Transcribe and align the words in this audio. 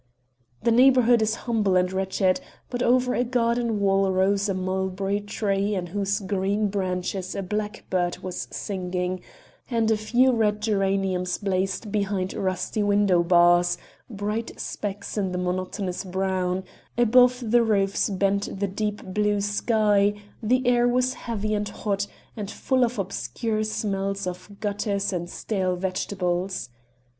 The 0.63 0.71
neighborhood 0.71 1.21
is 1.21 1.35
humble 1.45 1.75
and 1.75 1.93
wretched, 1.93 2.41
but 2.71 2.81
over 2.81 3.13
a 3.13 3.23
garden 3.23 3.79
wall 3.79 4.11
rose 4.11 4.49
a 4.49 4.55
mulberry 4.55 5.19
tree 5.21 5.75
in 5.75 5.85
whose 5.85 6.19
green 6.21 6.69
branches 6.69 7.35
a 7.35 7.43
blackbird 7.43 8.17
was 8.17 8.47
singing, 8.49 9.21
and 9.69 9.91
a 9.91 9.97
few 9.97 10.31
red 10.31 10.59
geraniums 10.59 11.37
blazed 11.37 11.91
behind 11.91 12.33
rusty 12.33 12.81
window 12.81 13.21
bars, 13.21 13.77
bright 14.09 14.59
specks 14.59 15.19
in 15.19 15.33
the 15.33 15.37
monotonous 15.37 16.03
brown; 16.03 16.63
above 16.97 17.51
the 17.51 17.61
roofs 17.61 18.09
bent 18.09 18.59
the 18.59 18.67
deep 18.67 19.05
blue 19.05 19.39
sky; 19.39 20.15
the 20.41 20.65
air 20.65 20.87
was 20.87 21.13
heavy 21.13 21.53
and 21.53 21.69
hot, 21.69 22.07
and 22.35 22.49
full 22.49 22.83
of 22.83 22.97
obscure 22.97 23.63
smells 23.63 24.25
of 24.25 24.49
gutters 24.61 25.13
and 25.13 25.29
stale 25.29 25.75
vegetables. 25.75 26.69